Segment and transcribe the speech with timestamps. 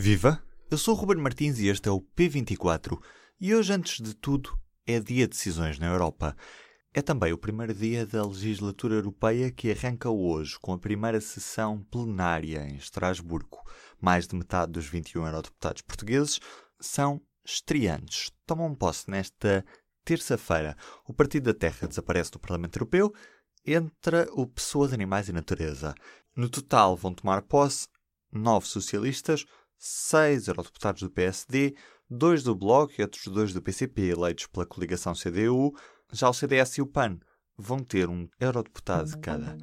[0.00, 0.40] Viva!
[0.70, 3.02] Eu sou o Ruben Martins e este é o P24.
[3.40, 6.36] E hoje, antes de tudo, é dia de decisões na Europa.
[6.94, 11.82] É também o primeiro dia da legislatura europeia que arranca hoje, com a primeira sessão
[11.90, 13.58] plenária em Estrasburgo.
[14.00, 16.38] Mais de metade dos 21 eurodeputados portugueses
[16.78, 18.30] são estreantes.
[18.46, 19.64] Tomam posse nesta
[20.04, 20.76] terça-feira.
[21.08, 23.12] O Partido da Terra desaparece do Parlamento Europeu,
[23.66, 25.92] entra o Pessoas, Animais e Natureza.
[26.36, 27.88] No total vão tomar posse
[28.32, 29.44] nove socialistas,
[29.78, 31.74] seis eurodeputados do PSD,
[32.10, 35.74] dois do Bloco e outros dois do PCP, eleitos pela coligação CDU.
[36.12, 37.18] Já o CDS e o PAN
[37.58, 39.56] vão ter um eurodeputado de cada.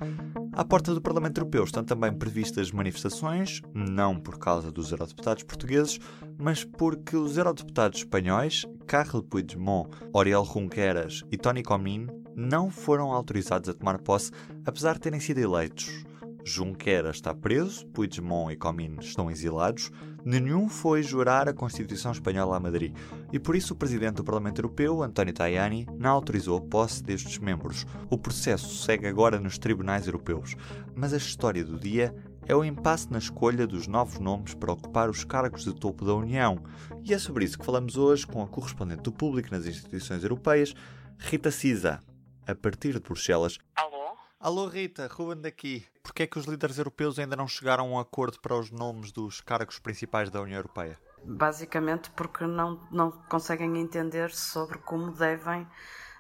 [0.51, 5.99] À porta do Parlamento Europeu estão também previstas manifestações, não por causa dos eurodeputados portugueses,
[6.37, 13.70] mas porque os eurodeputados espanhóis, Carles Puigdemont, Oriol Junqueras e Tony Comín, não foram autorizados
[13.70, 14.31] a tomar posse,
[14.65, 16.03] apesar de terem sido eleitos.
[16.48, 19.91] Junqueras está preso, Puigdemont e Comín estão exilados,
[20.23, 22.95] nenhum foi jurar a Constituição Espanhola a Madrid
[23.34, 27.40] e por isso o presidente do Parlamento Europeu, António Tajani, não autorizou a posse destes
[27.40, 27.87] membros.
[28.12, 30.55] O processo segue agora nos tribunais europeus,
[30.96, 32.15] mas a história do dia
[32.46, 36.13] é o impasse na escolha dos novos nomes para ocupar os cargos de topo da
[36.13, 36.62] União.
[37.04, 40.76] E é sobre isso que falamos hoje com a correspondente do público nas instituições europeias,
[41.18, 42.02] Rita Cisa,
[42.46, 43.57] a partir de Bruxelas.
[43.76, 44.15] Alô?
[44.40, 45.84] Alô Rita, Ruben daqui.
[46.05, 49.11] Porquê é que os líderes europeus ainda não chegaram a um acordo para os nomes
[49.11, 50.99] dos cargos principais da União Europeia?
[51.23, 55.67] Basicamente porque não, não conseguem entender sobre como devem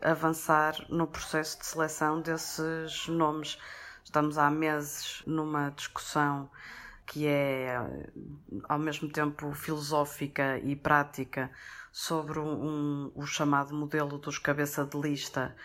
[0.01, 3.59] avançar no processo de seleção desses nomes.
[4.03, 6.49] Estamos há meses numa discussão
[7.05, 7.77] que é
[8.67, 11.51] ao mesmo tempo filosófica e prática
[11.91, 15.55] sobre um, o chamado modelo dos cabeça de lista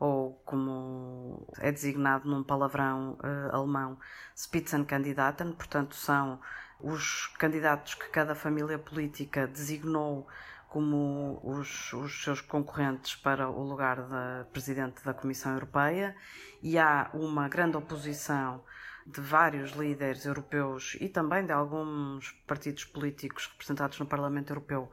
[0.00, 3.98] ou como é designado num palavrão uh, alemão,
[4.34, 6.40] Spitzenkandidaten, portanto são
[6.80, 10.26] os candidatos que cada família política designou
[10.70, 16.16] como os, os, seus concorrentes para o lugar da Presidente da Comissão Europeia
[16.62, 18.64] e há uma grande oposição
[19.06, 24.90] de vários líderes europeus e também de alguns partidos políticos representados no Parlamento Europeu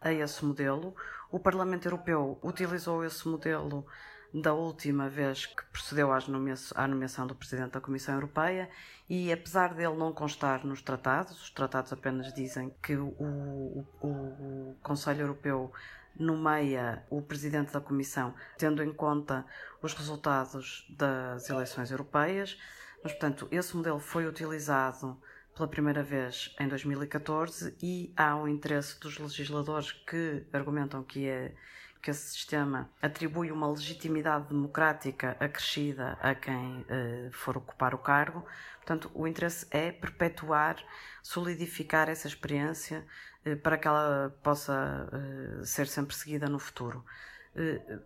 [0.00, 0.94] a esse modelo.
[1.30, 3.86] O Parlamento Europeu utilizou esse modelo
[4.32, 8.70] da última vez que procedeu à nomeação do Presidente da Comissão Europeia
[9.08, 14.76] e, apesar dele não constar nos tratados, os tratados apenas dizem que o, o, o
[14.82, 15.72] Conselho Europeu
[16.16, 19.44] nomeia o Presidente da Comissão tendo em conta
[19.82, 22.56] os resultados das eleições europeias,
[23.02, 25.20] mas, portanto, esse modelo foi utilizado
[25.54, 31.54] pela primeira vez em 2014 e há um interesse dos legisladores que argumentam que é
[32.02, 38.44] que esse sistema atribui uma legitimidade democrática acrescida a quem uh, for ocupar o cargo.
[38.76, 40.76] Portanto, o interesse é perpetuar,
[41.22, 43.06] solidificar essa experiência
[43.46, 47.04] uh, para que ela possa uh, ser sempre seguida no futuro.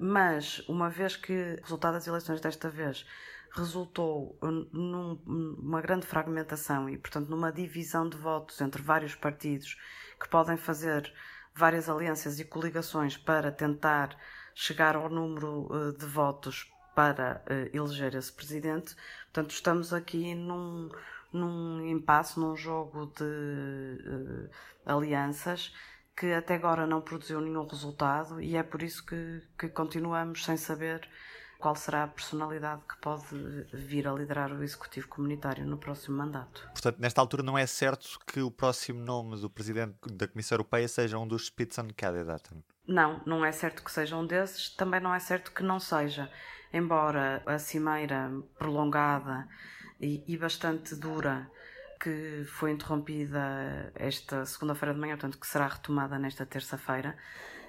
[0.01, 3.07] mas, uma vez que o resultado das eleições desta vez
[3.55, 4.37] resultou
[4.73, 9.79] numa grande fragmentação e, portanto, numa divisão de votos entre vários partidos
[10.19, 11.13] que podem fazer
[11.55, 14.17] várias alianças e coligações para tentar
[14.55, 18.97] chegar ao número uh, de votos para uh, eleger esse presidente.
[19.25, 20.91] Portanto, estamos aqui num,
[21.33, 24.51] num impasse, num jogo de uh,
[24.85, 25.73] alianças
[26.17, 30.57] que até agora não produziu nenhum resultado e é por isso que, que continuamos sem
[30.57, 31.09] saber
[31.65, 33.25] qual será a personalidade que pode
[33.73, 36.69] vir a liderar o Executivo Comunitário no próximo mandato.
[36.75, 40.87] Portanto, nesta altura não é certo que o próximo nome do Presidente da Comissão Europeia
[40.87, 42.63] seja um dos Spitzenkandidaten?
[42.87, 46.31] Não, não é certo que seja um desses, também não é certo que não seja.
[46.71, 49.49] Embora a cimeira prolongada
[49.99, 51.51] e, e bastante dura
[51.99, 57.17] que foi interrompida esta segunda-feira de manhã, portanto, que será retomada nesta terça-feira,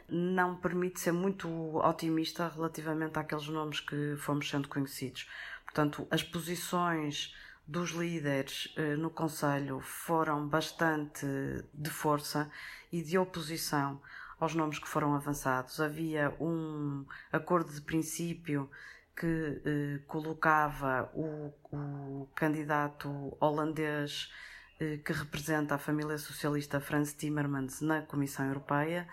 [0.10, 5.28] não permite ser muito otimista relativamente àqueles nomes que fomos sendo conhecidos.
[5.64, 7.36] Portanto, as posições
[7.68, 11.26] dos líderes eh, no Conselho foram bastante
[11.74, 12.50] de força
[12.92, 14.00] e de oposição
[14.40, 15.80] aos nomes que foram avançados.
[15.82, 18.70] Havia um acordo de princípio
[19.16, 24.32] que eh, colocava o, o, candidato holandês
[24.80, 29.08] eh, que representa a família socialista Franz Timmermans na Comissão Europeia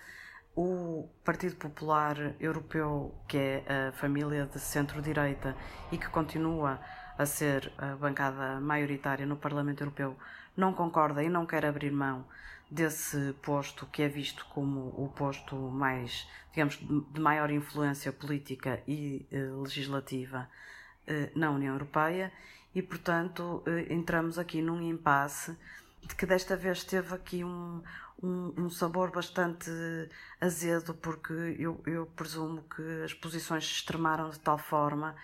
[0.55, 5.57] o Partido Popular Europeu, que é a família de centro-direita
[5.91, 6.81] e que continua
[7.17, 10.17] a ser a bancada maioritária no Parlamento Europeu,
[10.57, 12.25] não concorda e não quer abrir mão
[12.71, 19.27] desse posto que é visto como o posto mais, digamos, de maior influência política e
[19.31, 20.49] eh, legislativa
[21.07, 22.33] eh, na União Europeia.
[22.75, 25.55] E, portanto, eh, entramos aqui num impasse
[26.17, 27.83] que desta vez teve aqui um,
[28.23, 29.71] um, um, sabor bastante
[30.41, 35.15] azedo, porque eu, eu presumo que as posições se extremaram de tal forma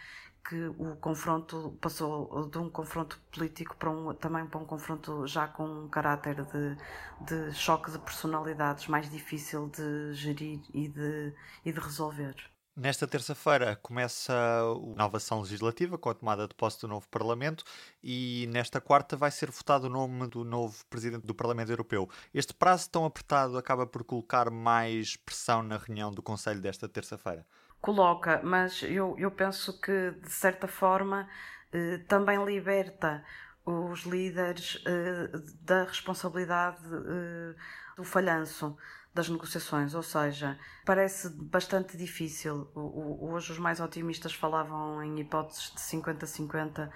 [0.48, 5.46] que o confronto passou de um confronto político para um, também para um confronto já
[5.46, 6.76] com um caráter de,
[7.20, 12.34] de choque de personalidades mais difícil de gerir e de, e de resolver.
[12.80, 17.64] Nesta terça-feira começa a inovação legislativa com a tomada de posse do novo Parlamento
[18.00, 22.08] e nesta quarta vai ser votado o nome do novo Presidente do Parlamento Europeu.
[22.32, 27.44] Este prazo tão apertado acaba por colocar mais pressão na reunião do Conselho desta terça-feira?
[27.80, 31.28] Coloca, mas eu, eu penso que de certa forma
[31.72, 33.24] eh, também liberta
[33.66, 37.56] os líderes eh, da responsabilidade eh,
[37.96, 38.76] do falhanço
[39.18, 42.68] das negociações, ou seja, parece bastante difícil.
[42.72, 46.88] Hoje os mais otimistas falavam em hipóteses de 50-50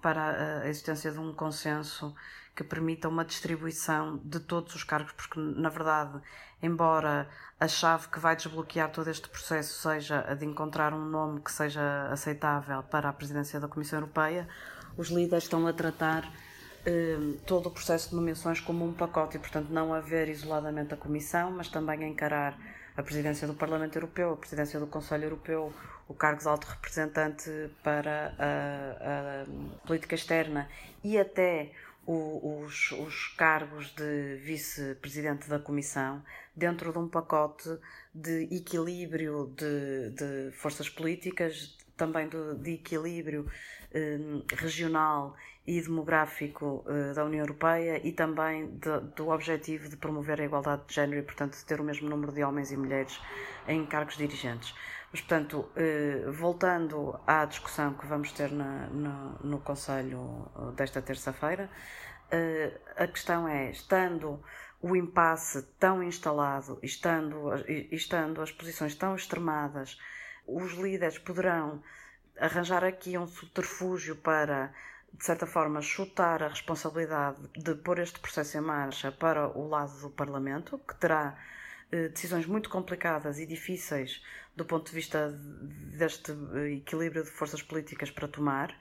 [0.00, 2.14] para a existência de um consenso
[2.54, 6.20] que permita uma distribuição de todos os cargos, porque na verdade,
[6.62, 7.28] embora
[7.58, 11.50] a chave que vai desbloquear todo este processo seja a de encontrar um nome que
[11.50, 14.48] seja aceitável para a presidência da Comissão Europeia,
[14.96, 16.22] os líderes estão a tratar
[16.86, 20.96] Ehm, todo o processo de nomeações como um pacote e, portanto, não haver isoladamente a
[20.96, 22.58] Comissão, mas também encarar
[22.94, 25.72] a presidência do Parlamento Europeu, a presidência do Conselho Europeu,
[26.06, 27.50] o cargo de alto representante
[27.82, 30.68] para a, a política externa
[31.02, 31.72] e até
[32.06, 36.22] o, os, os, cargos de vice-presidente da Comissão
[36.54, 37.78] dentro de um pacote
[38.14, 43.50] de equilíbrio de, de forças políticas, também de, de equilíbrio
[43.92, 44.18] eh,
[44.54, 45.34] regional
[45.66, 50.82] e demográfico uh, da União Europeia e também de, do objetivo de promover a igualdade
[50.86, 53.18] de género e, portanto, de ter o mesmo número de homens e mulheres
[53.66, 54.74] em cargos dirigentes.
[55.10, 61.00] Mas, portanto, uh, voltando à discussão que vamos ter na, no, no Conselho eh, desta
[61.00, 61.70] terça-feira,
[62.96, 64.42] a questão é, estando
[64.82, 67.52] o impasse tão instalado, estando,
[67.92, 69.98] estando as posições tão extremadas,
[70.46, 71.80] os líderes poderão
[72.38, 74.74] arranjar aqui um subterfúgio para
[75.18, 79.96] de certa forma, chutar a responsabilidade de pôr este processo em marcha para o lado
[80.00, 81.38] do Parlamento, que terá
[81.92, 84.20] eh, decisões muito complicadas e difíceis
[84.56, 85.30] do ponto de vista
[85.96, 88.76] deste eh, equilíbrio de forças políticas para tomar,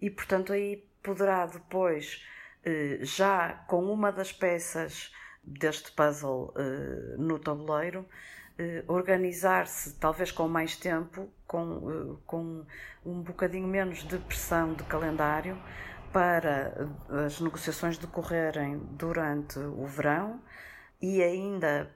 [0.00, 2.24] e portanto aí poderá depois,
[2.64, 5.12] eh, já com uma das peças
[5.44, 6.52] deste puzzle
[7.18, 8.04] no tabuleiro,
[8.86, 12.64] organizar-se, talvez com mais tempo, com, com
[13.04, 15.58] um bocadinho menos de pressão de calendário
[16.12, 16.88] para
[17.26, 20.40] as negociações decorrerem durante o verão
[21.00, 21.90] e ainda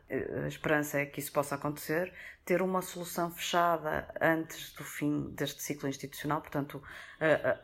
[0.45, 2.13] a esperança é que isso possa acontecer,
[2.45, 6.41] ter uma solução fechada antes do fim deste ciclo institucional.
[6.43, 6.83] Portanto,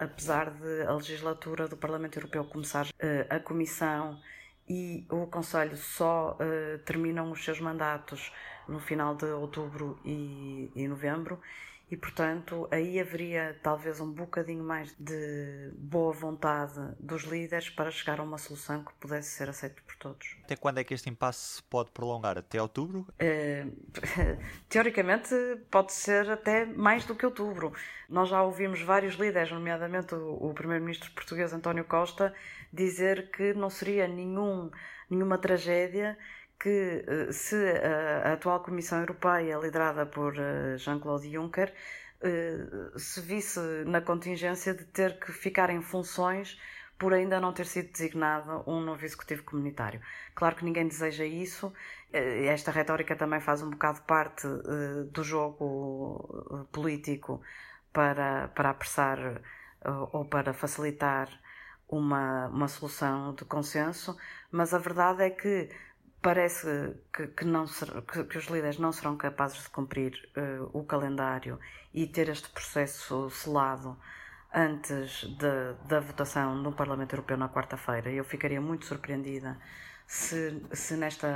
[0.01, 2.87] apesar de a legislatura do Parlamento Europeu começar,
[3.29, 4.19] a Comissão
[4.67, 6.39] e o Conselho só
[6.87, 8.33] terminam os seus mandatos
[8.69, 11.41] no final de outubro e, e novembro
[11.89, 18.19] e portanto aí haveria talvez um bocadinho mais de boa vontade dos líderes para chegar
[18.19, 20.37] a uma solução que pudesse ser aceita por todos.
[20.43, 22.37] Até quando é que este impasse se pode prolongar?
[22.37, 23.07] Até outubro?
[23.19, 23.67] É,
[24.69, 25.33] teoricamente
[25.71, 27.73] pode ser até mais do que outubro.
[28.09, 32.35] Nós já ouvimos vários líderes, nomeadamente o, o primeiro-ministro português António Costa,
[32.73, 34.71] dizer que não seria nenhum,
[35.09, 36.19] nenhuma tragédia
[36.59, 37.57] que eh, se
[38.25, 41.73] a atual Comissão Europeia, liderada por eh, Jean-Claude Juncker,
[42.21, 46.59] eh, se visse na contingência de ter que ficar em funções
[46.99, 50.01] por ainda não ter sido designado um novo executivo comunitário.
[50.35, 51.73] Claro que ninguém deseja isso.
[52.11, 54.47] Esta retórica também faz um bocado parte
[55.13, 57.43] do jogo político
[57.93, 59.43] para, para apressar
[60.11, 61.29] ou para facilitar
[61.89, 64.17] uma, uma solução de consenso,
[64.51, 65.69] mas a verdade é que
[66.27, 70.69] parece que, que não ser, que, que, os líderes não serão capazes de cumprir uh,
[70.77, 71.57] o calendário
[71.95, 73.97] e ter este processo selado
[74.53, 78.11] antes de, da votação no Parlamento Europeu na quarta-feira.
[78.11, 79.57] Eu ficaria muito surpreendida
[80.05, 81.29] se, se nesta,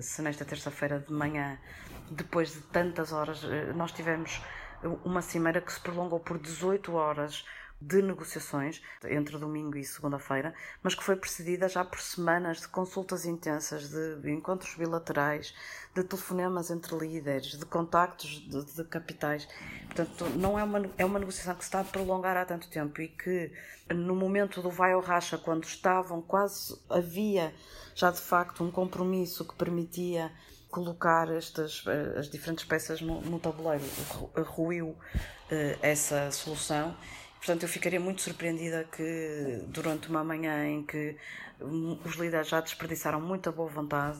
[0.00, 1.56] se nesta terça-feira de manhã,
[2.10, 4.42] depois de tantas horas, eh, nós tivemos
[5.04, 7.46] uma cimeira que se prolongou por 18 horas
[7.80, 13.26] de negociações entre domingo e segunda-feira, mas que foi precedida já por semanas de consultas
[13.26, 15.54] intensas, de encontros bilaterais,
[15.94, 19.46] de telefonemas entre líderes, de contactos de, de capitais.
[19.86, 23.00] Portanto, não é uma, é uma negociação que se está a prolongar há tanto tempo
[23.00, 23.52] e que
[23.94, 27.54] no momento do vai ou racha, quando estavam quase havia
[27.94, 30.32] já de facto um compromisso que permitia
[30.68, 31.84] colocar estas
[32.18, 33.84] as diferentes peças no, no tabuleiro
[34.44, 34.98] ruiu uh,
[35.80, 36.94] essa solução
[37.38, 41.16] Portanto, eu ficaria muito surpreendida que durante uma manhã em que
[41.60, 44.18] os líderes já desperdiçaram muita boa vontade,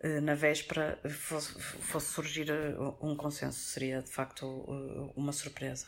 [0.00, 3.58] eh, na véspera fosse, fosse surgir eh, um consenso.
[3.58, 5.86] Seria de facto eh, uma surpresa.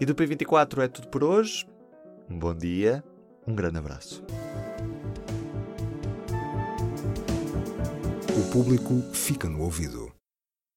[0.00, 1.66] E do P24 é tudo por hoje.
[2.28, 3.04] Um bom dia,
[3.46, 4.24] um grande abraço.
[8.36, 10.07] O público fica no ouvido.